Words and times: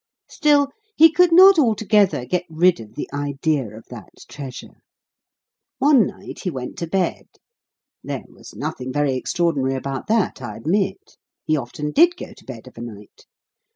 Still, 0.27 0.69
he 0.97 1.11
could 1.11 1.31
not 1.31 1.59
altogether 1.59 2.25
get 2.25 2.45
rid 2.49 2.79
of 2.79 2.95
the 2.95 3.07
idea 3.13 3.69
of 3.77 3.85
that 3.91 4.09
treasure. 4.27 4.81
One 5.77 6.07
night 6.07 6.39
he 6.39 6.49
went 6.49 6.75
to 6.79 6.87
bed. 6.87 7.27
There 8.03 8.25
was 8.27 8.55
nothing 8.55 8.91
very 8.91 9.13
extraordinary 9.13 9.75
about 9.75 10.07
that, 10.07 10.41
I 10.41 10.55
admit. 10.57 11.17
He 11.45 11.55
often 11.55 11.91
did 11.91 12.15
go 12.17 12.33
to 12.33 12.45
bed 12.45 12.65
of 12.65 12.79
a 12.79 12.81
night. 12.81 13.27